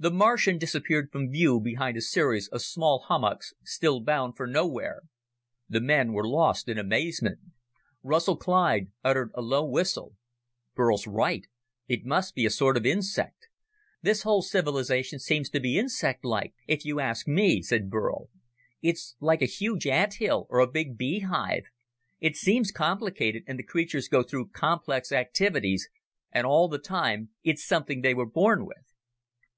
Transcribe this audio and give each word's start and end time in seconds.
The 0.00 0.12
Martian 0.12 0.58
disappeared 0.58 1.10
from 1.10 1.32
view 1.32 1.58
behind 1.58 1.96
a 1.96 2.00
series 2.00 2.46
of 2.46 2.62
small 2.62 3.04
hummocks, 3.08 3.52
still 3.64 4.00
bound 4.00 4.36
for 4.36 4.46
nowhere. 4.46 5.02
The 5.68 5.80
men 5.80 6.12
were 6.12 6.24
lost 6.24 6.68
in 6.68 6.78
amazement. 6.78 7.40
Russell 8.04 8.36
Clyde 8.36 8.92
uttered 9.02 9.32
a 9.34 9.42
low 9.42 9.64
whistle. 9.66 10.14
"Burl's 10.76 11.08
right. 11.08 11.48
It 11.88 12.04
must 12.04 12.36
be 12.36 12.46
a 12.46 12.48
sort 12.50 12.76
of 12.76 12.86
insect." 12.86 13.48
"This 14.00 14.22
whole 14.22 14.42
civilization 14.42 15.18
seems 15.18 15.50
to 15.50 15.58
be 15.58 15.76
insectlike, 15.76 16.54
if 16.68 16.84
you 16.84 17.00
ask 17.00 17.26
me," 17.26 17.60
said 17.60 17.90
Burl. 17.90 18.28
"It's 18.80 19.16
like 19.18 19.42
a 19.42 19.46
huge 19.46 19.84
anthill, 19.84 20.46
or 20.48 20.60
a 20.60 20.70
big 20.70 20.96
bee 20.96 21.24
hive. 21.26 21.64
It 22.20 22.36
seems 22.36 22.70
complicated, 22.70 23.42
and 23.48 23.58
the 23.58 23.64
creatures 23.64 24.06
go 24.06 24.22
through 24.22 24.50
complex 24.50 25.10
activities, 25.10 25.88
and 26.30 26.46
all 26.46 26.68
the 26.68 26.78
time 26.78 27.30
it's 27.42 27.66
something 27.66 28.02
they 28.02 28.14
were 28.14 28.26
born 28.30 28.64
with." 28.64 28.76